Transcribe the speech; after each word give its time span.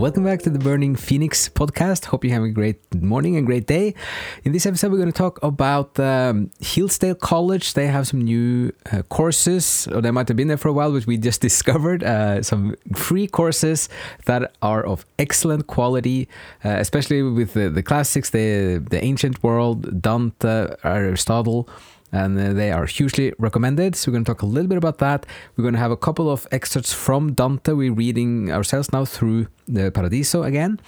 Welcome 0.00 0.24
back 0.24 0.40
to 0.42 0.50
the 0.50 0.58
Burning 0.58 0.96
Phoenix 0.96 1.48
podcast. 1.48 2.06
Hope 2.06 2.24
you 2.24 2.30
have 2.30 2.42
a 2.42 2.48
great 2.48 2.78
morning 2.94 3.36
and 3.36 3.44
great 3.44 3.66
day. 3.66 3.94
In 4.44 4.52
this 4.52 4.64
episode, 4.64 4.92
we're 4.92 4.98
going 4.98 5.12
to 5.12 5.18
talk 5.18 5.38
about 5.42 6.00
um, 6.00 6.50
Hillsdale 6.58 7.16
College. 7.16 7.74
They 7.74 7.86
have 7.88 8.06
some 8.06 8.22
new 8.22 8.72
uh, 8.90 9.02
courses, 9.02 9.86
or 9.88 10.00
they 10.00 10.10
might 10.10 10.28
have 10.28 10.38
been 10.38 10.48
there 10.48 10.56
for 10.56 10.68
a 10.68 10.72
while, 10.72 10.90
but 10.90 11.06
we 11.06 11.18
just 11.18 11.40
discovered 11.50 12.02
uh, 12.02 12.42
some 12.42 12.76
free 12.94 13.26
courses 13.26 13.90
that 14.24 14.54
are 14.62 14.82
of 14.86 15.04
excellent 15.18 15.66
quality, 15.66 16.28
uh, 16.64 16.70
especially 16.78 17.22
with 17.22 17.52
the, 17.52 17.68
the 17.68 17.82
classics, 17.82 18.30
the, 18.30 18.82
the 18.88 19.04
ancient 19.04 19.42
world, 19.42 20.00
Dante, 20.00 20.76
Aristotle 20.82 21.68
and 22.12 22.38
uh, 22.38 22.52
they 22.52 22.72
are 22.72 22.86
hugely 22.86 23.32
recommended. 23.38 23.96
So 23.96 24.10
we're 24.10 24.14
going 24.14 24.24
to 24.24 24.30
talk 24.32 24.42
a 24.42 24.46
little 24.46 24.68
bit 24.68 24.78
about 24.78 24.98
that. 24.98 25.26
We're 25.56 25.62
going 25.62 25.74
to 25.74 25.80
have 25.80 25.90
a 25.90 25.96
couple 25.96 26.30
of 26.30 26.46
excerpts 26.50 26.92
from 26.92 27.32
Dante. 27.32 27.72
We're 27.72 27.92
reading 27.92 28.50
ourselves 28.50 28.92
now 28.92 29.04
through 29.04 29.48
the 29.66 29.90
Paradiso 29.90 30.42
again, 30.42 30.80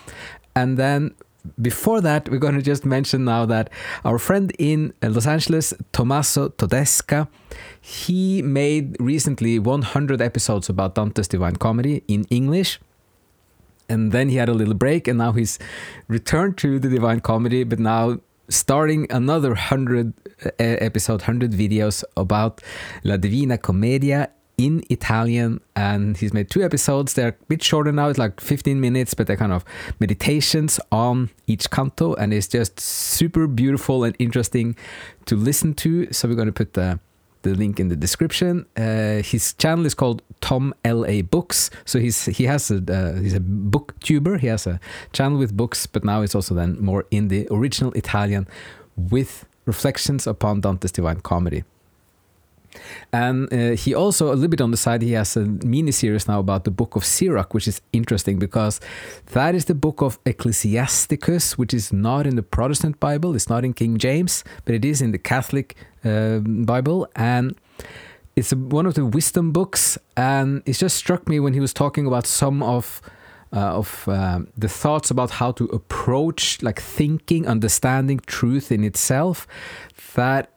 and 0.55 0.77
then. 0.77 1.15
Before 1.61 2.01
that, 2.03 2.29
we're 2.29 2.39
going 2.39 2.55
to 2.55 2.63
just 2.63 2.87
mention 2.87 3.25
now 3.25 3.47
that 3.47 3.69
our 4.05 4.21
friend 4.21 4.53
in 4.61 4.95
Los 5.03 5.27
Angeles, 5.27 5.75
Tommaso 5.91 6.51
Todesca, 6.51 7.27
he 7.81 8.43
made 8.43 8.97
recently 9.01 9.59
100 9.59 10.23
episodes 10.23 10.69
about 10.69 10.95
Dante's 10.95 11.27
Divine 11.27 11.57
Comedy 11.57 12.05
in 12.07 12.27
English 12.31 12.79
and 13.89 14.13
then 14.13 14.29
he 14.29 14.37
had 14.37 14.49
a 14.49 14.55
little 14.55 14.75
break 14.75 15.07
and 15.07 15.19
now 15.19 15.33
he's 15.33 15.59
returned 16.09 16.57
to 16.59 16.79
the 16.79 16.89
divine 16.89 17.21
comedy 17.21 17.65
but 17.65 17.79
now 17.79 18.19
starting 18.49 19.07
another 19.11 19.51
100 19.51 20.13
uh, 20.45 20.51
episode 20.59 21.21
100 21.23 21.53
videos 21.53 22.05
about 22.17 22.61
la 23.05 23.17
divina 23.17 23.59
commedia 23.59 24.31
in 24.59 24.85
Italian, 24.91 25.61
and 25.75 26.17
he's 26.17 26.33
made 26.33 26.51
two 26.51 26.63
episodes. 26.63 27.15
They're 27.15 27.29
a 27.29 27.45
bit 27.49 27.63
shorter 27.63 27.91
now, 27.91 28.09
it's 28.09 28.19
like 28.19 28.41
15 28.41 28.81
minutes, 28.81 29.15
but 29.15 29.27
they're 29.27 29.37
kind 29.37 29.53
of 29.53 29.65
meditations 29.99 30.79
on 30.91 31.31
each 31.47 31.71
canto, 31.71 32.15
and 32.15 32.33
it's 32.33 32.49
just 32.49 32.79
super 32.79 33.47
beautiful 33.47 34.05
and 34.05 34.15
interesting 34.19 34.77
to 35.27 35.37
listen 35.37 35.75
to. 35.75 36.13
So, 36.13 36.29
we're 36.29 36.35
going 36.35 36.47
to 36.47 36.53
put 36.53 36.75
the 36.75 37.01
the 37.43 37.55
link 37.55 37.79
in 37.79 37.89
the 37.89 37.97
description. 37.97 38.67
Uh, 38.77 39.23
his 39.23 39.55
channel 39.55 39.87
is 39.87 39.95
called 39.95 40.23
Tom 40.41 40.75
L.A. 40.85 41.23
Books. 41.23 41.71
So 41.85 41.99
he's 41.99 42.27
he 42.27 42.45
has 42.45 42.71
a 42.71 42.77
uh, 42.77 43.21
he's 43.21 43.35
a 43.35 43.41
booktuber. 43.41 44.39
He 44.39 44.47
has 44.49 44.67
a 44.67 44.81
channel 45.13 45.39
with 45.39 45.57
books, 45.57 45.87
but 45.87 46.05
now 46.05 46.23
it's 46.23 46.35
also 46.35 46.55
then 46.55 46.81
more 46.81 47.05
in 47.11 47.29
the 47.29 47.47
original 47.51 47.93
Italian 47.93 48.47
with 48.97 49.47
reflections 49.65 50.27
upon 50.27 50.61
Dante's 50.61 50.93
Divine 50.93 51.21
Comedy. 51.21 51.65
And 53.13 53.53
uh, 53.53 53.77
he 53.77 53.95
also, 53.95 54.29
a 54.29 54.35
little 54.35 54.49
bit 54.49 54.61
on 54.61 54.71
the 54.71 54.77
side, 54.77 55.03
he 55.03 55.13
has 55.13 55.37
a 55.37 55.41
mini 55.41 55.93
series 55.93 56.27
now 56.27 56.41
about 56.41 56.65
the 56.65 56.71
book 56.71 56.97
of 56.97 57.05
Sirach, 57.05 57.55
which 57.55 57.69
is 57.69 57.81
interesting 57.93 58.39
because 58.39 58.81
that 59.33 59.55
is 59.55 59.67
the 59.67 59.75
book 59.75 60.01
of 60.01 60.19
Ecclesiasticus, 60.25 61.59
which 61.59 61.75
is 61.75 61.93
not 61.93 62.27
in 62.27 62.37
the 62.37 62.43
Protestant 62.43 62.99
Bible, 63.01 63.35
it's 63.35 63.49
not 63.49 63.65
in 63.65 63.73
King 63.73 63.99
James, 63.99 64.45
but 64.65 64.75
it 64.75 64.85
is 64.85 65.03
in 65.03 65.13
the 65.13 65.19
Catholic 65.19 65.77
uh, 66.05 66.39
Bible. 66.39 67.09
And 67.15 67.57
it's 68.37 68.53
a, 68.53 68.57
one 68.57 68.87
of 68.87 68.95
the 68.95 69.05
wisdom 69.05 69.53
books. 69.53 69.99
And 70.17 70.63
it 70.67 70.75
just 70.75 70.97
struck 70.97 71.29
me 71.29 71.41
when 71.41 71.55
he 71.55 71.61
was 71.61 71.73
talking 71.73 72.07
about 72.07 72.27
some 72.27 72.63
of. 72.63 73.01
Uh, 73.55 73.77
of 73.77 74.09
uh, 74.09 74.41
the 74.57 74.67
thoughts 74.67 75.11
about 75.11 75.33
how 75.33 75.53
to 75.53 75.65
approach 75.67 76.63
like 76.63 76.81
thinking 76.81 77.47
understanding 77.47 78.19
truth 78.25 78.73
in 78.73 78.83
itself 78.83 79.47
that 80.15 80.49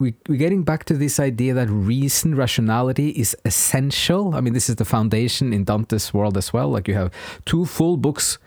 we, 0.00 0.14
we're 0.28 0.38
getting 0.38 0.62
back 0.62 0.84
to 0.86 0.94
this 0.94 1.20
idea 1.20 1.52
that 1.54 1.68
reason, 1.68 2.34
rationality 2.34 3.10
is 3.10 3.36
essential. 3.44 4.34
I 4.34 4.40
mean, 4.40 4.54
this 4.54 4.68
is 4.70 4.76
the 4.76 4.84
foundation 4.86 5.52
in 5.52 5.64
Dante's 5.64 6.12
world 6.14 6.36
as 6.36 6.52
well. 6.52 6.70
Like 6.70 6.88
you 6.88 6.94
have 6.94 7.12
two 7.44 7.66
full 7.66 7.98
books 7.98 8.38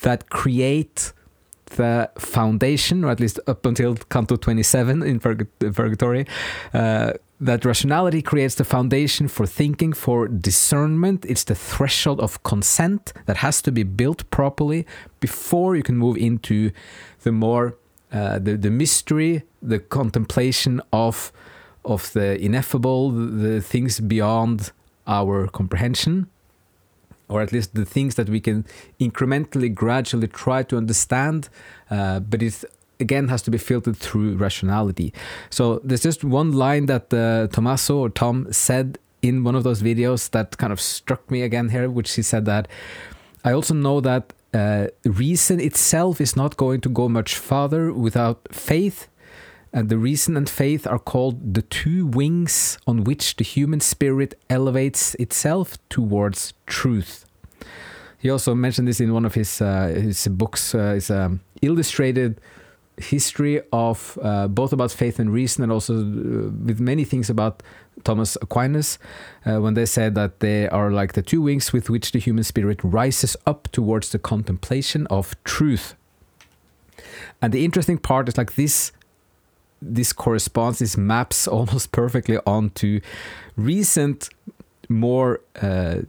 that 0.00 0.30
create 0.30 1.12
the 1.66 2.10
foundation, 2.18 3.04
or 3.04 3.10
at 3.10 3.20
least 3.20 3.38
up 3.46 3.66
until 3.66 3.94
Canto 3.96 4.36
27 4.36 5.02
in 5.02 5.20
Purgatory, 5.20 6.26
uh, 6.72 7.12
that 7.40 7.64
rationality 7.66 8.22
creates 8.22 8.54
the 8.54 8.64
foundation 8.64 9.28
for 9.28 9.46
thinking, 9.46 9.92
for 9.92 10.28
discernment. 10.28 11.26
It's 11.26 11.44
the 11.44 11.54
threshold 11.54 12.20
of 12.20 12.42
consent 12.42 13.12
that 13.26 13.38
has 13.38 13.60
to 13.62 13.72
be 13.72 13.82
built 13.82 14.28
properly 14.30 14.86
before 15.20 15.76
you 15.76 15.82
can 15.82 15.98
move 15.98 16.16
into 16.16 16.70
the 17.22 17.32
more 17.32 17.76
uh, 18.16 18.38
the 18.38 18.56
the 18.56 18.70
mystery, 18.70 19.42
the 19.72 19.78
contemplation 19.78 20.80
of 20.92 21.32
of 21.84 22.12
the 22.12 22.28
ineffable, 22.40 23.10
the, 23.10 23.26
the 23.26 23.60
things 23.60 24.00
beyond 24.00 24.72
our 25.06 25.48
comprehension, 25.48 26.26
or 27.28 27.40
at 27.42 27.52
least 27.52 27.74
the 27.74 27.84
things 27.84 28.14
that 28.14 28.28
we 28.28 28.40
can 28.40 28.64
incrementally, 28.98 29.72
gradually 29.72 30.28
try 30.28 30.62
to 30.62 30.76
understand, 30.76 31.48
uh, 31.90 32.20
but 32.20 32.42
it 32.42 32.64
again 32.98 33.28
has 33.28 33.42
to 33.42 33.50
be 33.50 33.58
filtered 33.58 33.96
through 33.96 34.36
rationality. 34.36 35.12
So 35.50 35.80
there's 35.84 36.02
just 36.02 36.24
one 36.24 36.52
line 36.52 36.86
that 36.86 37.12
uh, 37.12 37.48
Tommaso 37.54 37.98
or 37.98 38.08
Tom 38.08 38.52
said 38.52 38.98
in 39.22 39.44
one 39.44 39.54
of 39.54 39.64
those 39.64 39.82
videos 39.82 40.30
that 40.30 40.56
kind 40.56 40.72
of 40.72 40.80
struck 40.80 41.30
me 41.30 41.42
again 41.42 41.68
here, 41.68 41.90
which 41.90 42.14
he 42.14 42.22
said 42.22 42.44
that 42.46 42.68
I 43.44 43.52
also 43.52 43.74
know 43.74 44.00
that 44.00 44.32
uh, 44.56 44.88
reason 45.04 45.60
itself 45.60 46.20
is 46.20 46.34
not 46.34 46.56
going 46.56 46.80
to 46.80 46.88
go 46.88 47.08
much 47.08 47.36
farther 47.36 47.92
without 47.92 48.48
faith. 48.50 49.08
And 49.72 49.88
the 49.90 49.98
reason 49.98 50.36
and 50.36 50.48
faith 50.48 50.86
are 50.86 50.98
called 50.98 51.54
the 51.54 51.62
two 51.62 52.06
wings 52.06 52.78
on 52.86 53.04
which 53.04 53.36
the 53.36 53.44
human 53.44 53.80
spirit 53.80 54.34
elevates 54.48 55.14
itself 55.16 55.76
towards 55.90 56.54
truth. 56.66 57.26
He 58.18 58.30
also 58.30 58.54
mentioned 58.54 58.88
this 58.88 59.00
in 59.00 59.12
one 59.12 59.26
of 59.26 59.34
his 59.34 59.60
uh, 59.60 59.88
his 59.88 60.26
books, 60.28 60.74
uh, 60.74 60.98
um, 61.10 61.40
illustrated 61.60 62.40
history 62.98 63.60
of 63.72 64.18
uh, 64.22 64.48
both 64.48 64.72
about 64.72 64.90
faith 64.90 65.18
and 65.18 65.32
reason, 65.32 65.62
and 65.62 65.72
also 65.72 65.94
uh, 65.94 66.50
with 66.64 66.80
many 66.80 67.04
things 67.04 67.30
about 67.30 67.62
Thomas 68.04 68.36
Aquinas, 68.40 68.98
uh, 69.44 69.60
when 69.60 69.74
they 69.74 69.86
said 69.86 70.14
that 70.14 70.40
they 70.40 70.68
are 70.68 70.90
like 70.90 71.12
the 71.12 71.22
two 71.22 71.42
wings 71.42 71.72
with 71.72 71.90
which 71.90 72.12
the 72.12 72.18
human 72.18 72.44
spirit 72.44 72.80
rises 72.82 73.36
up 73.46 73.68
towards 73.72 74.10
the 74.10 74.18
contemplation 74.18 75.06
of 75.08 75.34
truth. 75.44 75.94
And 77.42 77.52
the 77.52 77.64
interesting 77.64 77.98
part 77.98 78.28
is 78.28 78.38
like 78.38 78.54
this. 78.54 78.92
This 79.82 80.12
corresponds, 80.12 80.78
this 80.78 80.96
maps 80.96 81.46
almost 81.56 81.92
perfectly 81.92 82.38
onto 82.46 83.00
recent, 83.56 84.30
more 84.88 85.40
uh, 85.60 86.02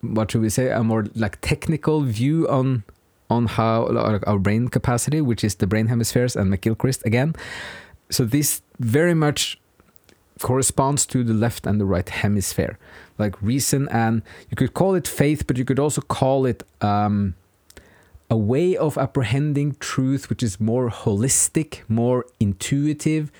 what 0.00 0.30
should 0.30 0.42
we 0.42 0.50
say, 0.50 0.70
a 0.70 0.82
more 0.82 1.06
like 1.14 1.40
technical 1.40 2.02
view 2.02 2.48
on 2.48 2.84
on 3.28 3.46
how 3.46 3.86
our 4.26 4.38
brain 4.38 4.68
capacity, 4.68 5.20
which 5.20 5.42
is 5.42 5.56
the 5.56 5.66
brain 5.66 5.88
hemispheres 5.88 6.36
and 6.36 6.52
McGilchrist 6.52 7.04
again. 7.04 7.34
So 8.10 8.24
this 8.24 8.62
very 8.78 9.14
much 9.14 9.58
corresponds 10.40 11.06
to 11.06 11.24
the 11.24 11.32
left 11.32 11.66
and 11.66 11.80
the 11.80 11.84
right 11.84 12.08
hemisphere, 12.08 12.78
like 13.18 13.40
reason 13.40 13.88
and 13.88 14.22
you 14.50 14.56
could 14.56 14.74
call 14.74 14.94
it 14.94 15.08
faith, 15.08 15.46
but 15.46 15.56
you 15.56 15.64
could 15.64 15.78
also 15.78 16.00
call 16.02 16.46
it 16.46 16.62
um, 16.80 17.34
a 18.30 18.36
way 18.36 18.76
of 18.76 18.98
apprehending 18.98 19.76
truth, 19.80 20.28
which 20.28 20.42
is 20.42 20.60
more 20.60 20.90
holistic, 20.90 21.82
more 21.88 22.26
intuitive, 22.38 23.32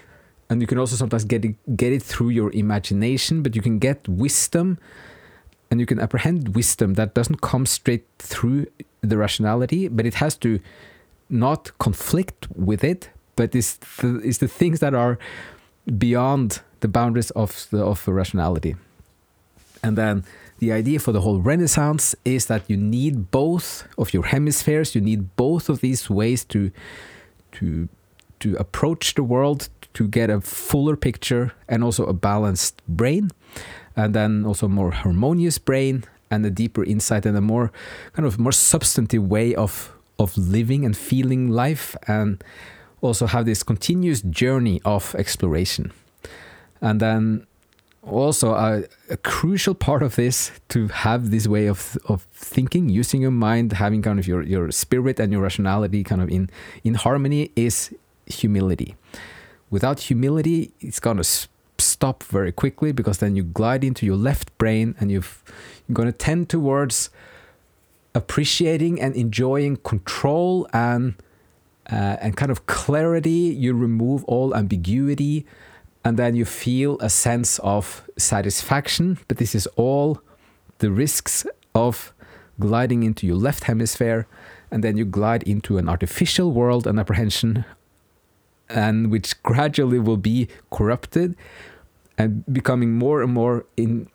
and 0.49 0.61
you 0.61 0.67
can 0.67 0.79
also 0.79 0.97
sometimes 0.97 1.25
get 1.25 1.45
it, 1.45 1.77
get 1.77 1.93
it 1.93 2.03
through 2.03 2.31
your 2.31 2.53
imagination, 2.53 3.43
but 3.43 3.57
you 3.57 3.63
can 3.63 3.79
get 3.79 4.09
wisdom 4.09 4.79
and 5.71 5.81
you 5.81 5.87
can 5.87 5.99
apprehend 5.99 6.55
wisdom 6.55 6.95
that 6.95 7.15
doesn't 7.15 7.41
come 7.41 7.67
straight 7.67 8.05
through 8.19 8.67
the 9.01 9.17
rationality, 9.17 9.89
but 9.89 10.07
it 10.07 10.15
has 10.15 10.37
to 10.37 10.61
not 11.29 11.77
conflict 11.79 12.47
with 12.55 12.85
it, 12.85 13.11
but 13.35 13.55
is 13.55 13.77
the, 14.01 14.21
is 14.21 14.39
the 14.39 14.49
things 14.49 14.81
that 14.81 14.95
are 14.95 15.19
beyond 15.99 16.61
the 16.81 16.89
boundaries 16.89 17.31
of 17.31 17.67
the 17.71 17.85
of 17.85 18.07
rationality. 18.07 18.77
And 19.83 19.97
then 19.97 20.25
the 20.59 20.73
idea 20.73 20.99
for 20.99 21.13
the 21.13 21.21
whole 21.21 21.41
Renaissance 21.41 22.15
is 22.25 22.47
that 22.47 22.69
you 22.69 22.77
need 22.77 23.31
both 23.31 23.87
of 23.99 24.15
your 24.15 24.25
hemispheres. 24.25 24.95
You 24.95 25.01
need 25.01 25.37
both 25.37 25.69
of 25.69 25.81
these 25.81 26.09
ways 26.09 26.45
to 26.47 26.71
to 27.53 27.89
to 28.41 28.57
approach 28.57 29.15
the 29.15 29.23
world 29.23 29.69
to 29.95 30.09
get 30.09 30.31
a 30.31 30.41
fuller 30.41 30.97
picture 30.97 31.53
and 31.69 31.83
also 31.83 32.05
a 32.05 32.13
balanced 32.13 32.83
brain 32.87 33.31
and 33.97 34.15
then 34.15 34.45
also 34.45 34.67
a 34.67 34.69
more 34.69 34.91
harmonious 34.91 35.59
brain 35.59 36.05
and 36.31 36.45
a 36.45 36.51
deeper 36.51 36.85
insight 36.85 37.25
and 37.25 37.37
a 37.37 37.41
more 37.41 37.73
kind 38.13 38.27
of 38.27 38.39
more 38.39 38.53
substantive 38.53 39.29
way 39.29 39.55
of 39.55 39.93
of 40.19 40.37
living 40.37 40.85
and 40.85 40.97
feeling 40.97 41.51
life 41.51 41.97
and 42.07 42.43
also 43.01 43.27
have 43.27 43.45
this 43.45 43.63
continuous 43.63 44.23
journey 44.23 44.81
of 44.85 45.15
exploration. 45.17 45.93
And 46.81 47.01
then 47.01 47.47
also 48.03 48.55
a, 48.55 48.85
a, 49.11 49.17
crucial 49.19 49.75
part 49.75 50.03
of 50.03 50.15
this 50.17 50.53
to 50.69 50.89
have 50.89 51.31
this 51.31 51.49
way 51.49 51.67
of 51.67 51.99
of 52.07 52.23
thinking 52.33 52.89
using 52.89 53.21
your 53.21 53.33
mind 53.33 53.73
having 53.73 54.01
kind 54.01 54.19
of 54.19 54.29
your 54.29 54.43
your 54.43 54.71
spirit 54.71 55.19
and 55.19 55.33
your 55.33 55.43
rationality 55.43 56.05
kind 56.05 56.23
of 56.23 56.31
in 56.31 56.49
in 56.85 56.95
harmony 56.95 57.51
is 57.57 57.93
humility. 58.27 58.95
Without 59.71 60.01
humility 60.01 60.73
it's 60.81 61.01
going 61.01 61.17
to 61.17 61.25
stop 61.79 62.23
very 62.25 62.53
quickly 62.53 62.93
because 62.93 63.19
then 63.19 63.37
you 63.37 63.43
glide 63.43 63.85
into 63.85 64.07
your 64.07 64.17
left 64.17 64.57
brain 64.59 64.95
and 65.01 65.11
you've, 65.11 65.43
you're 65.87 65.95
going 65.95 66.11
to 66.11 66.17
tend 66.17 66.49
towards 66.49 67.11
appreciating 68.15 69.01
and 69.01 69.15
enjoying 69.15 69.77
control 69.77 70.67
and 70.73 71.15
uh, 71.91 72.17
and 72.21 72.37
kind 72.37 72.51
of 72.51 72.67
clarity. 72.67 73.31
You 73.31 73.75
remove 73.75 74.25
all 74.25 74.57
ambiguity, 74.57 75.47
and 76.05 76.17
then 76.17 76.35
you 76.35 76.45
feel 76.45 76.99
a 77.01 77.09
sense 77.09 77.61
of 77.61 78.09
satisfaction. 78.17 79.19
But 79.29 79.37
this 79.37 79.55
is 79.55 79.69
all 79.77 80.21
the 80.79 80.91
risks 80.91 81.47
of 81.75 82.13
gliding 82.59 83.03
into 83.03 83.27
your 83.27 83.37
left 83.37 83.65
hemisphere, 83.65 84.27
and 84.71 84.83
then 84.83 84.97
you 84.97 85.05
glide 85.05 85.43
into 85.45 85.79
an 85.79 85.89
artificial 85.89 86.51
world 86.51 86.87
and 86.87 86.99
apprehension, 86.99 87.65
and 88.69 89.11
which 89.11 89.41
gradually 89.43 89.99
will 89.99 90.17
be 90.17 90.49
corrupted 90.71 91.37
and 92.19 92.45
becoming 92.53 92.95
more 92.95 93.23
and 93.23 93.33
more 93.33 93.67
in 93.77 94.09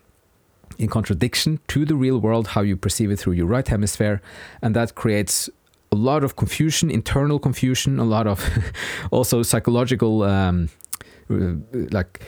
in 0.78 0.88
contradiction 0.88 1.60
to 1.68 1.86
the 1.86 1.96
real 1.96 2.20
world, 2.20 2.48
how 2.48 2.62
you 2.62 2.76
perceive 2.76 3.12
it 3.12 3.18
through 3.18 3.34
your 3.34 3.46
right 3.46 3.68
hemisphere, 3.68 4.20
and 4.62 4.76
that 4.76 4.96
creates 4.96 5.50
a 5.92 5.96
lot 5.96 6.24
of 6.24 6.36
confusion, 6.36 6.90
internal 6.90 7.38
confusion, 7.38 8.00
a 8.00 8.04
lot 8.04 8.26
of 8.26 8.50
also 9.12 9.44
psychological 9.44 10.24
um, 10.24 10.70
uh, 11.30 11.54
like 11.92 12.22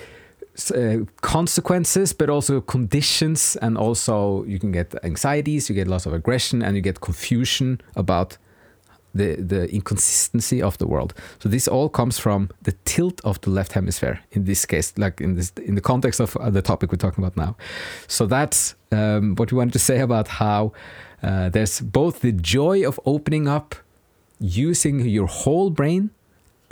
uh, 0.75 0.97
consequences, 1.21 2.13
but 2.13 2.29
also 2.29 2.61
conditions, 2.61 3.55
and 3.61 3.77
also 3.77 4.43
you 4.43 4.59
can 4.59 4.71
get 4.71 4.93
anxieties, 5.03 5.69
you 5.69 5.75
get 5.75 5.87
lots 5.87 6.05
of 6.05 6.13
aggression, 6.13 6.61
and 6.61 6.75
you 6.75 6.81
get 6.81 7.01
confusion 7.01 7.81
about 7.95 8.37
the 9.13 9.35
the 9.35 9.73
inconsistency 9.73 10.61
of 10.61 10.77
the 10.77 10.87
world. 10.87 11.13
So 11.39 11.49
this 11.49 11.67
all 11.67 11.89
comes 11.89 12.19
from 12.19 12.49
the 12.63 12.73
tilt 12.85 13.21
of 13.23 13.39
the 13.41 13.49
left 13.49 13.73
hemisphere 13.73 14.19
in 14.31 14.45
this 14.45 14.65
case, 14.65 14.93
like 14.97 15.21
in 15.21 15.35
this 15.35 15.51
in 15.65 15.75
the 15.75 15.81
context 15.81 16.19
of 16.19 16.37
the 16.53 16.61
topic 16.61 16.91
we're 16.91 16.97
talking 16.97 17.23
about 17.23 17.37
now. 17.37 17.55
So 18.07 18.25
that's 18.25 18.75
um, 18.91 19.35
what 19.35 19.51
we 19.51 19.57
wanted 19.57 19.73
to 19.73 19.79
say 19.79 19.99
about 19.99 20.27
how 20.27 20.73
uh, 21.21 21.49
there's 21.49 21.79
both 21.79 22.19
the 22.19 22.31
joy 22.31 22.87
of 22.87 22.99
opening 23.05 23.47
up, 23.47 23.75
using 24.39 24.99
your 24.99 25.27
whole 25.27 25.69
brain. 25.69 26.09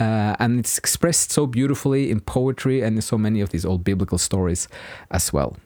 Uh, 0.00 0.34
and 0.40 0.58
it's 0.58 0.78
expressed 0.78 1.30
so 1.30 1.46
beautifully 1.46 2.10
in 2.10 2.18
poetry 2.18 2.82
and 2.82 2.96
in 2.96 3.02
so 3.02 3.16
many 3.16 3.40
of 3.40 3.50
these 3.50 3.64
old 3.64 3.84
biblical 3.84 4.18
stories 4.18 4.66
as 5.12 5.32
well. 5.32 5.56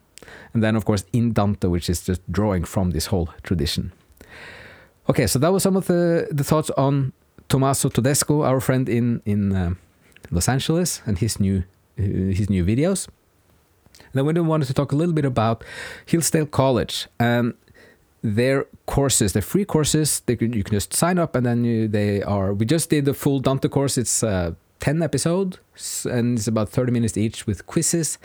And 0.53 0.63
then, 0.63 0.77
of 0.77 0.85
course, 0.85 1.05
in 1.13 1.33
Dante, 1.33 1.69
which 1.69 1.89
is 1.89 2.03
just 2.03 2.21
drawing 2.31 2.65
from 2.65 2.91
this 2.91 3.07
whole 3.07 3.31
tradition. 3.43 3.93
Okay, 5.09 5.27
so 5.29 5.39
that 5.39 5.53
was 5.53 5.63
some 5.63 5.77
of 5.77 5.87
the, 5.87 6.27
the 6.33 6.43
thoughts 6.43 6.71
on 6.71 7.13
Tommaso 7.49 7.89
Todesca, 7.89 8.45
our 8.45 8.61
friend 8.61 8.89
in 8.89 9.23
in 9.25 9.55
uh, 9.55 9.75
Los 10.33 10.49
Angeles, 10.49 11.01
and 11.07 11.19
his 11.19 11.39
new 11.39 11.63
uh, 11.99 12.03
his 12.03 12.51
new 12.51 12.65
videos. 12.65 13.09
And 13.99 14.15
then 14.15 14.27
we 14.27 14.41
wanted 14.41 14.67
to 14.67 14.75
talk 14.75 14.93
a 14.93 14.97
little 14.97 15.15
bit 15.15 15.25
about 15.25 15.63
Hillsdale 16.07 16.47
College 16.47 17.07
and 17.19 17.55
their 18.23 18.67
courses, 18.87 19.33
their 19.33 19.43
free 19.43 19.65
courses. 19.65 20.21
They 20.27 20.37
can, 20.37 20.53
you 20.53 20.65
can 20.65 20.75
just 20.75 20.93
sign 20.93 21.19
up, 21.19 21.37
and 21.37 21.47
then 21.47 21.65
you, 21.65 21.89
they 21.89 22.23
are. 22.23 22.53
We 22.53 22.67
just 22.67 22.91
did 22.91 23.05
the 23.05 23.15
full 23.15 23.39
Dante 23.39 23.69
course. 23.69 23.97
It's 23.97 24.25
uh, 24.25 24.55
ten 24.81 25.03
episodes, 25.03 25.59
and 26.05 26.37
it's 26.37 26.49
about 26.49 26.69
thirty 26.69 26.91
minutes 26.91 27.17
each 27.17 27.47
with 27.47 27.65
quizzes, 27.67 28.19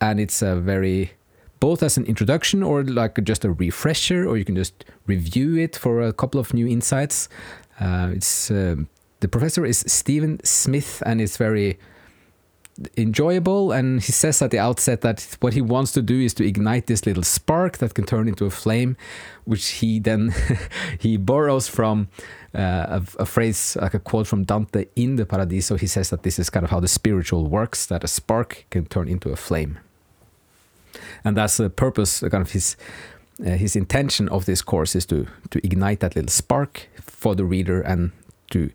and 0.00 0.18
it's 0.18 0.40
a 0.40 0.56
very 0.56 1.12
both 1.60 1.82
as 1.82 1.96
an 1.96 2.04
introduction 2.04 2.62
or 2.62 2.84
like 2.84 3.22
just 3.24 3.44
a 3.44 3.50
refresher, 3.50 4.26
or 4.26 4.36
you 4.36 4.44
can 4.44 4.56
just 4.56 4.84
review 5.06 5.56
it 5.56 5.76
for 5.76 6.00
a 6.00 6.12
couple 6.12 6.40
of 6.40 6.52
new 6.54 6.66
insights. 6.66 7.28
Uh, 7.80 8.10
it's 8.12 8.50
uh, 8.50 8.76
the 9.20 9.28
professor 9.28 9.64
is 9.64 9.84
Stephen 9.86 10.38
Smith, 10.44 11.02
and 11.06 11.20
it's 11.20 11.36
very 11.36 11.78
enjoyable. 12.96 13.72
And 13.72 14.02
he 14.02 14.12
says 14.12 14.42
at 14.42 14.50
the 14.50 14.58
outset 14.58 15.00
that 15.00 15.36
what 15.40 15.54
he 15.54 15.62
wants 15.62 15.92
to 15.92 16.02
do 16.02 16.20
is 16.20 16.34
to 16.34 16.46
ignite 16.46 16.86
this 16.86 17.06
little 17.06 17.22
spark 17.22 17.78
that 17.78 17.94
can 17.94 18.04
turn 18.04 18.28
into 18.28 18.44
a 18.44 18.50
flame, 18.50 18.96
which 19.44 19.68
he 19.68 19.98
then 19.98 20.34
he 21.00 21.16
borrows 21.16 21.68
from 21.68 22.08
uh, 22.54 23.00
a, 23.00 23.22
a, 23.22 23.26
phrase 23.26 23.76
like 23.80 23.94
a 23.94 23.98
quote 23.98 24.26
from 24.26 24.44
Dante 24.44 24.86
in 24.94 25.16
the 25.16 25.26
Paradiso. 25.26 25.76
He 25.76 25.86
says 25.86 26.10
that 26.10 26.22
this 26.22 26.38
is 26.38 26.50
kind 26.50 26.64
of 26.64 26.70
how 26.70 26.80
the 26.80 26.88
spiritual 26.88 27.46
works, 27.46 27.86
that 27.86 28.04
a 28.04 28.08
spark 28.08 28.66
can 28.70 28.86
turn 28.86 29.08
into 29.08 29.30
a 29.30 29.36
flame 29.36 29.78
and 31.24 31.36
that's 31.36 31.56
the 31.56 31.70
purpose, 31.70 32.20
kind 32.20 32.42
of 32.42 32.52
his 32.52 32.76
uh, 33.40 33.50
his 33.50 33.76
intention 33.76 34.28
of 34.30 34.46
this 34.46 34.62
course 34.62 34.96
is 34.96 35.06
to 35.06 35.26
to 35.50 35.58
ignite 35.64 36.00
that 36.00 36.16
little 36.16 36.30
spark 36.30 36.88
for 37.00 37.34
the 37.34 37.44
reader 37.44 37.80
and 37.80 38.12
to 38.50 38.70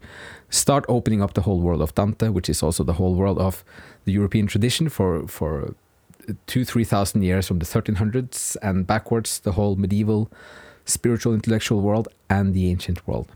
start 0.49 0.85
opening 0.87 1.21
up 1.21 1.33
the 1.33 1.41
whole 1.41 1.59
world 1.59 1.81
of 1.81 1.95
Dante, 1.95 2.27
which 2.29 2.49
is 2.49 2.61
also 2.61 2.83
the 2.83 2.93
whole 2.93 3.15
world 3.15 3.39
of 3.39 3.63
the 4.05 4.11
European 4.11 4.47
tradition 4.47 4.89
for 4.89 5.27
for 5.27 5.73
two 6.45 6.65
three 6.65 6.83
thousand 6.83 7.23
years 7.23 7.47
from 7.47 7.59
the 7.59 7.65
1300s 7.65 8.55
and 8.61 8.85
backwards, 8.85 9.39
the 9.39 9.53
whole 9.53 9.75
medieval 9.75 10.29
spiritual 10.85 11.33
intellectual 11.33 11.81
world 11.81 12.07
and 12.29 12.53
the 12.53 12.69
ancient 12.69 13.07
world. 13.07 13.27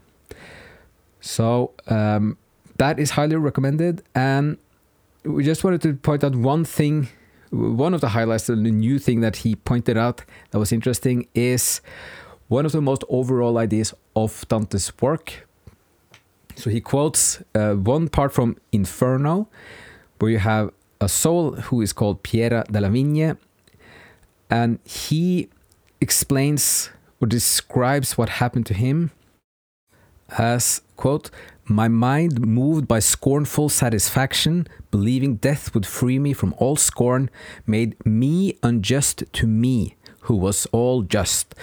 So 1.21 1.71
um, 1.88 2.38
that 2.77 2.99
is 2.99 3.11
highly 3.11 3.35
recommended, 3.35 4.03
and 4.13 4.57
we 5.23 5.43
just 5.43 5.63
wanted 5.63 5.81
to 5.83 5.93
point 5.93 6.23
out 6.23 6.35
one 6.35 6.65
thing 6.65 7.09
one 7.55 7.93
of 7.93 8.01
the 8.01 8.09
highlights, 8.09 8.49
and 8.49 8.65
the 8.65 8.71
new 8.71 8.99
thing 8.99 9.21
that 9.21 9.37
he 9.37 9.55
pointed 9.55 9.97
out 9.97 10.23
that 10.51 10.59
was 10.59 10.71
interesting 10.71 11.27
is 11.33 11.81
one 12.47 12.65
of 12.65 12.71
the 12.71 12.81
most 12.81 13.03
overall 13.09 13.57
ideas 13.57 13.93
of 14.15 14.45
Dante's 14.47 14.91
work. 15.01 15.47
So 16.55 16.69
he 16.69 16.81
quotes 16.81 17.41
uh, 17.53 17.73
one 17.73 18.07
part 18.09 18.33
from 18.33 18.57
Inferno, 18.71 19.47
where 20.19 20.31
you 20.31 20.39
have 20.39 20.71
a 21.01 21.09
soul 21.09 21.53
who 21.53 21.81
is 21.81 21.93
called 21.93 22.23
Piera 22.23 22.63
della 22.71 22.89
Vigne, 22.89 23.35
and 24.49 24.79
he 24.83 25.49
explains 25.99 26.89
or 27.19 27.27
describes 27.27 28.17
what 28.17 28.29
happened 28.29 28.65
to 28.67 28.73
him 28.73 29.11
as, 30.37 30.81
quote, 30.95 31.29
my 31.67 31.88
mind 31.88 32.39
moved 32.45 32.88
by 32.88 33.00
scornful 33.00 33.69
satisfaction, 33.69 34.67
believing 34.91 35.35
death 35.35 35.73
would 35.73 35.85
free 35.85 36.19
me 36.19 36.33
from 36.33 36.53
all 36.57 36.75
scorn, 36.75 37.29
made 37.65 37.95
me 38.06 38.57
unjust 38.62 39.23
to 39.33 39.47
me, 39.47 39.95
who 40.21 40.35
was 40.35 40.67
all 40.67 41.01
just. 41.01 41.56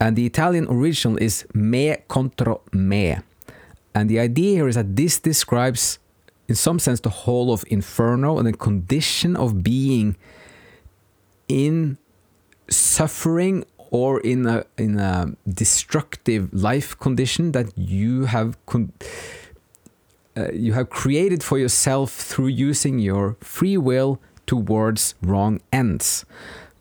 And 0.00 0.16
the 0.16 0.26
Italian 0.26 0.66
original 0.68 1.18
is 1.18 1.46
me 1.52 1.96
contro 2.08 2.62
me. 2.72 3.18
And 3.94 4.10
the 4.10 4.20
idea 4.20 4.56
here 4.56 4.68
is 4.68 4.74
that 4.74 4.96
this 4.96 5.18
describes, 5.18 5.98
in 6.48 6.54
some 6.54 6.78
sense, 6.78 7.00
the 7.00 7.10
whole 7.10 7.52
of 7.52 7.64
Inferno 7.68 8.38
and 8.38 8.46
the 8.46 8.52
condition 8.52 9.36
of 9.36 9.62
being 9.62 10.16
in 11.48 11.98
suffering 12.68 13.64
or 13.96 14.20
in 14.20 14.46
a 14.46 14.58
in 14.76 14.98
a 14.98 15.32
destructive 15.48 16.42
life 16.52 16.88
condition 16.98 17.52
that 17.52 17.66
you 17.76 18.26
have 18.26 18.50
uh, 20.36 20.52
you 20.52 20.72
have 20.74 20.88
created 20.90 21.42
for 21.42 21.58
yourself 21.58 22.10
through 22.30 22.52
using 22.70 22.98
your 22.98 23.36
free 23.40 23.78
will 23.78 24.18
towards 24.46 25.14
wrong 25.22 25.60
ends. 25.72 26.26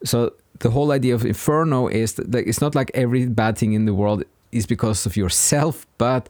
So 0.03 0.17
the 0.59 0.69
whole 0.71 0.91
idea 0.91 1.15
of 1.15 1.25
inferno 1.25 1.87
is 1.87 2.13
that 2.15 2.47
it's 2.49 2.61
not 2.61 2.75
like 2.75 2.91
every 2.93 3.25
bad 3.27 3.57
thing 3.57 3.73
in 3.73 3.85
the 3.85 3.93
world 3.93 4.23
is 4.51 4.65
because 4.65 5.05
of 5.05 5.15
yourself, 5.15 5.87
but 5.97 6.29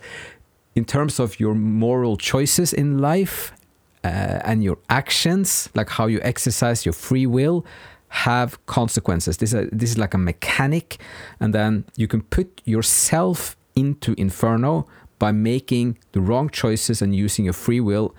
in 0.76 0.86
terms 0.86 1.20
of 1.20 1.40
your 1.40 1.56
moral 1.56 2.18
choices 2.18 2.74
in 2.74 3.00
life 3.00 3.52
uh, 4.04 4.50
and 4.50 4.64
your 4.64 4.78
actions, 4.90 5.70
like 5.74 5.90
how 5.90 6.06
you 6.08 6.20
exercise 6.22 6.86
your 6.86 6.94
free 6.94 7.28
will, 7.28 7.66
have 8.16 8.66
consequences. 8.66 9.38
This 9.38 9.54
is, 9.54 9.66
a, 9.66 9.70
this 9.72 9.92
is 9.92 9.98
like 9.98 10.14
a 10.14 10.18
mechanic, 10.18 10.98
and 11.40 11.54
then 11.54 11.86
you 11.96 12.08
can 12.08 12.22
put 12.22 12.62
yourself 12.66 13.58
into 13.76 14.16
inferno 14.18 14.88
by 15.20 15.32
making 15.32 15.98
the 16.14 16.22
wrong 16.22 16.50
choices 16.50 17.02
and 17.02 17.16
using 17.16 17.46
your 17.46 17.54
free 17.54 17.80
will 17.80 18.16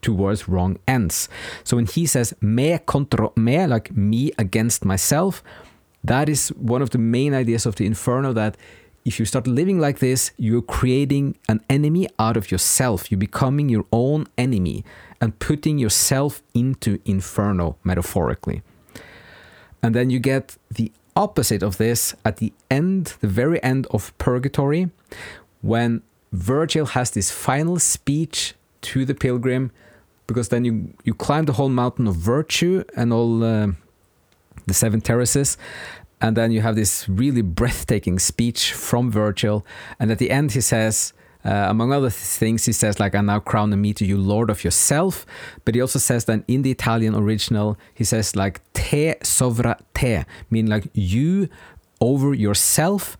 towards 0.00 0.48
wrong 0.48 0.78
ends. 0.88 1.28
So 1.64 1.76
when 1.76 1.86
he 1.86 2.06
says 2.06 2.34
me 2.40 2.78
contra 2.86 3.30
me, 3.36 3.66
like 3.66 3.94
me 3.94 4.32
against 4.38 4.84
myself, 4.84 5.42
that 6.02 6.28
is 6.28 6.48
one 6.56 6.80
of 6.80 6.90
the 6.90 6.98
main 6.98 7.34
ideas 7.34 7.66
of 7.66 7.76
the 7.76 7.84
inferno 7.84 8.32
that 8.32 8.56
if 9.04 9.18
you 9.18 9.26
start 9.26 9.46
living 9.46 9.78
like 9.78 9.98
this, 9.98 10.30
you're 10.38 10.62
creating 10.62 11.36
an 11.48 11.60
enemy 11.68 12.08
out 12.18 12.36
of 12.36 12.50
yourself. 12.50 13.10
You're 13.10 13.18
becoming 13.18 13.68
your 13.68 13.84
own 13.92 14.26
enemy 14.36 14.84
and 15.20 15.38
putting 15.38 15.78
yourself 15.78 16.42
into 16.54 16.98
inferno 17.04 17.76
metaphorically. 17.84 18.62
And 19.82 19.94
then 19.94 20.10
you 20.10 20.18
get 20.18 20.56
the 20.70 20.92
opposite 21.16 21.62
of 21.62 21.76
this 21.76 22.14
at 22.24 22.36
the 22.36 22.52
end, 22.70 23.14
the 23.20 23.28
very 23.28 23.62
end 23.62 23.86
of 23.90 24.16
Purgatory, 24.18 24.90
when 25.62 26.02
Virgil 26.32 26.86
has 26.86 27.10
this 27.10 27.30
final 27.30 27.78
speech 27.78 28.54
to 28.82 29.04
the 29.04 29.14
pilgrim, 29.14 29.70
because 30.26 30.48
then 30.48 30.64
you, 30.64 30.94
you 31.04 31.12
climb 31.12 31.44
the 31.46 31.54
whole 31.54 31.68
mountain 31.68 32.06
of 32.06 32.14
virtue 32.14 32.84
and 32.96 33.12
all 33.12 33.42
uh, 33.42 33.68
the 34.66 34.74
seven 34.74 35.00
terraces. 35.00 35.58
And 36.20 36.36
then 36.36 36.52
you 36.52 36.60
have 36.60 36.76
this 36.76 37.08
really 37.08 37.42
breathtaking 37.42 38.18
speech 38.18 38.72
from 38.72 39.10
Virgil. 39.10 39.64
And 39.98 40.12
at 40.12 40.18
the 40.18 40.30
end, 40.30 40.52
he 40.52 40.60
says, 40.60 41.12
Uh, 41.44 41.66
among 41.68 41.92
other 41.92 42.10
things, 42.10 42.66
he 42.66 42.72
says, 42.72 43.00
like, 43.00 43.14
I 43.14 43.20
now 43.22 43.40
crown 43.40 43.78
me 43.80 43.94
to 43.94 44.04
you, 44.04 44.18
Lord 44.18 44.50
of 44.50 44.62
yourself. 44.62 45.24
But 45.64 45.74
he 45.74 45.80
also 45.80 45.98
says 45.98 46.26
that 46.26 46.44
in 46.46 46.62
the 46.62 46.70
Italian 46.70 47.14
original, 47.14 47.78
he 47.94 48.04
says, 48.04 48.36
like, 48.36 48.60
te 48.74 49.14
sovra 49.22 49.78
te, 49.94 50.24
meaning 50.50 50.70
like 50.70 50.88
you 50.92 51.48
over 52.00 52.34
yourself, 52.34 53.16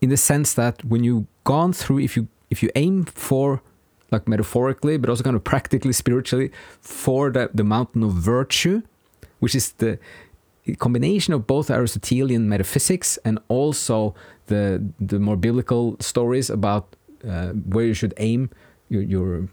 in 0.00 0.08
the 0.08 0.16
sense 0.16 0.54
that 0.54 0.84
when 0.84 1.04
you've 1.04 1.26
gone 1.44 1.72
through, 1.72 2.00
if 2.00 2.16
you 2.16 2.28
if 2.48 2.62
you 2.62 2.70
aim 2.74 3.04
for 3.04 3.62
like 4.10 4.26
metaphorically, 4.26 4.96
but 4.96 5.08
also 5.08 5.22
kind 5.22 5.36
of 5.36 5.44
practically, 5.44 5.92
spiritually, 5.92 6.50
for 6.80 7.30
the, 7.30 7.48
the 7.54 7.62
mountain 7.62 8.02
of 8.02 8.12
virtue, 8.12 8.82
which 9.38 9.54
is 9.54 9.72
the 9.72 9.98
combination 10.78 11.32
of 11.32 11.46
both 11.46 11.70
Aristotelian 11.70 12.48
metaphysics 12.48 13.18
and 13.24 13.38
also 13.48 14.14
the 14.46 14.82
the 14.98 15.18
more 15.18 15.36
biblical 15.36 15.96
stories 16.00 16.50
about 16.50 16.96
where 17.22 17.84
you 17.84 17.94
should 17.94 18.14
aim 18.16 18.50
your 18.88 19.02
your 19.02 19.48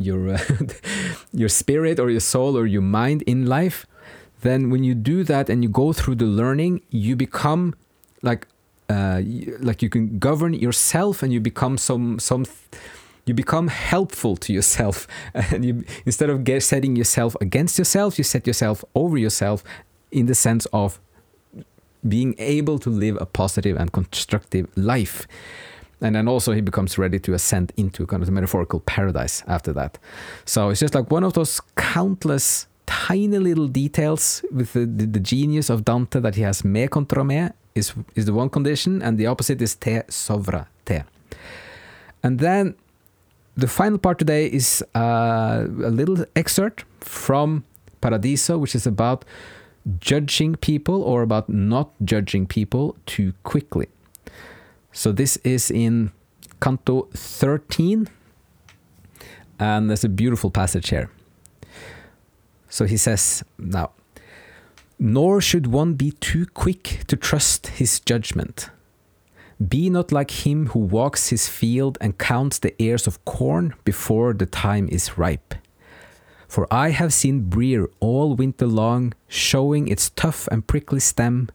your, 0.00 0.30
uh, 0.34 0.38
your 1.32 1.48
spirit 1.48 2.00
or 2.00 2.10
your 2.10 2.20
soul 2.20 2.56
or 2.56 2.66
your 2.66 2.82
mind 2.82 3.22
in 3.22 3.46
life. 3.46 3.86
Then 4.40 4.70
when 4.70 4.82
you 4.82 4.94
do 4.94 5.22
that 5.24 5.50
and 5.50 5.62
you 5.62 5.68
go 5.68 5.92
through 5.92 6.14
the 6.16 6.24
learning, 6.24 6.80
you 6.88 7.14
become 7.14 7.74
like 8.22 8.48
uh, 8.88 9.20
like 9.60 9.82
you 9.82 9.88
can 9.88 10.18
govern 10.18 10.52
yourself 10.52 11.22
and 11.22 11.32
you 11.32 11.40
become 11.40 11.78
some 11.78 12.18
some 12.18 12.44
you 13.24 13.34
become 13.34 13.68
helpful 13.68 14.36
to 14.36 14.52
yourself 14.52 15.06
and 15.34 15.64
you 15.64 15.84
instead 16.04 16.28
of 16.28 16.42
get, 16.42 16.62
setting 16.62 16.96
yourself 16.96 17.36
against 17.40 17.78
yourself 17.78 18.18
you 18.18 18.24
set 18.24 18.46
yourself 18.48 18.84
over 18.96 19.16
yourself 19.16 19.62
in 20.10 20.26
the 20.26 20.34
sense 20.34 20.66
of 20.72 20.98
being 22.08 22.34
able 22.38 22.80
to 22.80 22.90
live 22.90 23.16
a 23.20 23.26
positive 23.26 23.76
and 23.76 23.92
constructive 23.92 24.66
life 24.76 25.28
and 26.00 26.14
then 26.14 26.28
also 26.28 26.52
he 26.52 26.60
becomes 26.60 26.98
ready 26.98 27.18
to 27.18 27.34
ascend 27.34 27.72
into 27.76 28.06
kind 28.06 28.22
of 28.22 28.26
the 28.26 28.32
metaphorical 28.32 28.80
paradise 28.80 29.42
after 29.46 29.72
that 29.72 29.98
so 30.44 30.70
it's 30.70 30.80
just 30.80 30.94
like 30.94 31.10
one 31.10 31.24
of 31.24 31.32
those 31.34 31.60
countless 31.76 32.66
tiny 32.86 33.38
little 33.38 33.68
details 33.68 34.44
with 34.50 34.72
the, 34.72 34.86
the, 34.86 35.06
the 35.06 35.20
genius 35.20 35.70
of 35.70 35.84
dante 35.84 36.20
that 36.20 36.34
he 36.34 36.42
has 36.42 36.64
me 36.64 36.88
contra 36.88 37.24
me 37.24 37.48
is, 37.74 37.94
is 38.14 38.26
the 38.26 38.32
one 38.32 38.48
condition 38.48 39.00
and 39.02 39.16
the 39.18 39.26
opposite 39.26 39.62
is 39.62 39.74
te 39.74 40.00
sovra 40.08 40.66
te 40.84 41.02
and 42.22 42.38
then 42.38 42.74
the 43.56 43.68
final 43.68 43.98
part 43.98 44.18
today 44.18 44.46
is 44.46 44.82
uh, 44.94 45.66
a 45.84 45.90
little 45.90 46.24
excerpt 46.34 46.84
from 47.00 47.64
Paradiso, 48.00 48.58
which 48.58 48.74
is 48.74 48.86
about 48.86 49.24
judging 49.98 50.54
people 50.56 51.02
or 51.02 51.22
about 51.22 51.48
not 51.48 51.90
judging 52.04 52.46
people 52.46 52.96
too 53.06 53.32
quickly. 53.42 53.88
So 54.92 55.12
this 55.12 55.36
is 55.38 55.70
in 55.70 56.12
Canto 56.60 57.08
13, 57.14 58.08
and 59.58 59.88
there's 59.88 60.04
a 60.04 60.08
beautiful 60.08 60.50
passage 60.50 60.90
here. 60.90 61.10
So 62.68 62.84
he 62.84 62.96
says, 62.96 63.42
Now, 63.58 63.92
nor 64.98 65.40
should 65.40 65.66
one 65.66 65.94
be 65.94 66.12
too 66.12 66.46
quick 66.46 67.04
to 67.06 67.16
trust 67.16 67.68
his 67.68 68.00
judgment 68.00 68.70
be 69.68 69.90
not 69.90 70.10
like 70.10 70.46
him 70.46 70.68
who 70.68 70.78
walks 70.78 71.28
his 71.28 71.46
field 71.46 71.98
and 72.00 72.16
counts 72.16 72.58
the 72.58 72.74
ears 72.82 73.06
of 73.06 73.22
corn 73.26 73.74
before 73.84 74.32
the 74.32 74.46
time 74.46 74.88
is 74.88 75.18
ripe. 75.18 75.54
For 76.48 76.66
I 76.70 76.90
have 76.90 77.12
seen 77.12 77.50
brier 77.50 77.86
all 78.00 78.34
winter 78.34 78.66
long, 78.66 79.12
showing 79.28 79.86
its 79.86 80.10
tough 80.10 80.48
and 80.48 80.66
prickly 80.66 81.00
stem, 81.00 81.50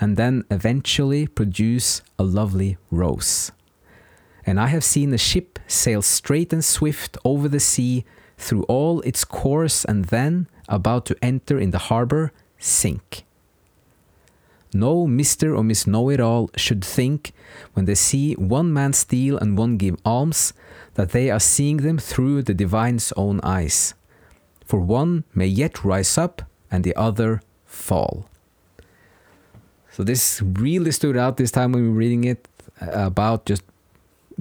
and 0.00 0.16
then 0.16 0.44
eventually 0.50 1.26
produce 1.26 2.02
a 2.18 2.22
lovely 2.22 2.76
rose. 2.90 3.52
And 4.44 4.60
I 4.60 4.68
have 4.68 4.84
seen 4.84 5.12
a 5.12 5.18
ship 5.18 5.58
sail 5.66 6.02
straight 6.02 6.52
and 6.52 6.64
swift 6.64 7.18
over 7.24 7.48
the 7.48 7.60
sea 7.60 8.04
through 8.38 8.64
all 8.64 9.00
its 9.00 9.24
course, 9.24 9.84
and 9.84 10.06
then, 10.06 10.46
about 10.68 11.06
to 11.06 11.16
enter 11.22 11.58
in 11.58 11.70
the 11.70 11.78
harbor, 11.78 12.32
sink. 12.58 13.24
No 14.74 15.06
Mr. 15.06 15.56
or 15.56 15.64
Miss 15.64 15.86
Know 15.86 16.10
It 16.10 16.20
All 16.20 16.50
should 16.56 16.84
think, 16.84 17.32
when 17.72 17.86
they 17.86 17.94
see 17.94 18.34
one 18.34 18.72
man 18.72 18.92
steal 18.92 19.38
and 19.38 19.56
one 19.56 19.78
give 19.78 19.96
alms, 20.04 20.52
that 20.94 21.10
they 21.10 21.30
are 21.30 21.40
seeing 21.40 21.78
them 21.78 21.98
through 21.98 22.42
the 22.42 22.54
divine's 22.54 23.12
own 23.16 23.40
eyes. 23.42 23.94
For 24.66 24.80
one 24.80 25.24
may 25.34 25.46
yet 25.46 25.84
rise 25.84 26.18
up 26.18 26.42
and 26.70 26.84
the 26.84 26.94
other 26.94 27.40
fall. 27.64 28.28
So, 29.96 30.02
this 30.02 30.42
really 30.42 30.92
stood 30.92 31.16
out 31.16 31.38
this 31.38 31.50
time 31.50 31.72
when 31.72 31.82
we 31.82 31.88
were 31.88 31.94
reading 31.94 32.24
it 32.24 32.46
uh, 32.82 33.06
about 33.06 33.46
just 33.46 33.62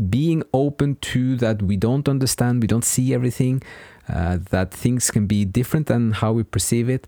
being 0.09 0.43
open 0.53 0.97
to 1.13 1.38
that 1.38 1.62
we 1.62 1.77
don't 1.77 2.09
understand, 2.09 2.62
we 2.62 2.67
don't 2.67 2.83
see 2.83 3.13
everything, 3.13 3.63
uh, 4.09 4.39
that 4.50 4.71
things 4.71 5.09
can 5.12 5.27
be 5.27 5.45
different 5.45 5.88
than 5.88 6.12
how 6.12 6.33
we 6.33 6.43
perceive 6.43 6.89
it, 6.89 7.07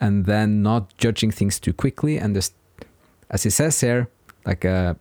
and 0.00 0.26
then 0.26 0.62
not 0.62 0.96
judging 0.98 1.32
things 1.32 1.58
too 1.58 1.72
quickly 1.72 2.18
and 2.18 2.36
just 2.36 2.54
as 3.30 3.42
he 3.42 3.50
says 3.50 3.80
here, 3.80 4.08
like 4.46 4.64
a 4.64 4.96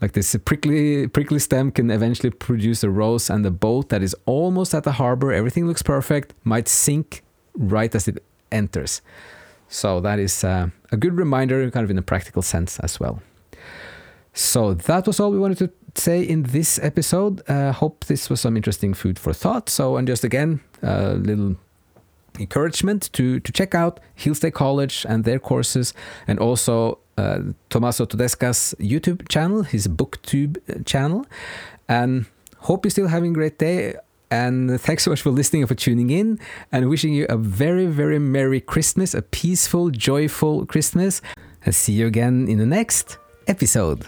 like 0.00 0.12
this 0.12 0.36
prickly 0.44 1.08
prickly 1.08 1.40
stem 1.40 1.72
can 1.72 1.90
eventually 1.90 2.30
produce 2.30 2.84
a 2.84 2.90
rose, 2.90 3.30
and 3.30 3.44
the 3.44 3.50
boat 3.50 3.88
that 3.88 4.00
is 4.00 4.14
almost 4.26 4.74
at 4.74 4.84
the 4.84 4.92
harbor, 4.92 5.32
everything 5.32 5.66
looks 5.66 5.82
perfect, 5.82 6.34
might 6.44 6.68
sink 6.68 7.24
right 7.56 7.92
as 7.92 8.06
it 8.06 8.22
enters. 8.52 9.02
So 9.72 10.00
that 10.00 10.18
is 10.18 10.44
uh, 10.44 10.68
a 10.92 10.96
good 10.98 11.16
reminder, 11.16 11.70
kind 11.70 11.82
of 11.82 11.90
in 11.90 11.96
a 11.96 12.02
practical 12.02 12.42
sense 12.42 12.78
as 12.80 13.00
well. 13.00 13.22
So 14.34 14.74
that 14.74 15.06
was 15.06 15.18
all 15.18 15.30
we 15.30 15.38
wanted 15.38 15.58
to 15.58 15.70
say 15.94 16.22
in 16.22 16.42
this 16.42 16.78
episode. 16.82 17.42
Uh, 17.48 17.72
hope 17.72 18.04
this 18.04 18.28
was 18.28 18.40
some 18.40 18.56
interesting 18.56 18.92
food 18.92 19.18
for 19.18 19.32
thought. 19.32 19.70
So, 19.70 19.96
and 19.96 20.06
just 20.06 20.24
again, 20.24 20.60
a 20.82 21.14
little 21.14 21.56
encouragement 22.38 23.10
to 23.12 23.40
to 23.40 23.52
check 23.52 23.74
out 23.74 23.98
Hillsdale 24.14 24.50
College 24.50 25.06
and 25.08 25.24
their 25.24 25.38
courses, 25.38 25.94
and 26.26 26.38
also 26.38 26.98
uh, 27.16 27.40
Tommaso 27.70 28.04
Todesca's 28.04 28.74
YouTube 28.78 29.26
channel, 29.28 29.62
his 29.62 29.88
BookTube 29.88 30.58
uh, 30.68 30.82
channel. 30.84 31.24
And 31.88 32.26
hope 32.58 32.84
you're 32.84 32.90
still 32.90 33.08
having 33.08 33.30
a 33.30 33.34
great 33.34 33.58
day. 33.58 33.94
And 34.32 34.80
thanks 34.80 35.02
so 35.02 35.10
much 35.10 35.20
for 35.20 35.28
listening 35.28 35.60
and 35.60 35.68
for 35.68 35.74
tuning 35.74 36.08
in. 36.08 36.40
And 36.72 36.88
wishing 36.88 37.12
you 37.12 37.26
a 37.28 37.36
very, 37.36 37.84
very 37.84 38.18
Merry 38.18 38.62
Christmas, 38.62 39.12
a 39.12 39.20
peaceful, 39.20 39.90
joyful 39.90 40.64
Christmas. 40.64 41.20
And 41.66 41.74
see 41.74 41.92
you 41.92 42.06
again 42.06 42.48
in 42.48 42.56
the 42.56 42.64
next 42.64 43.18
episode. 43.46 44.06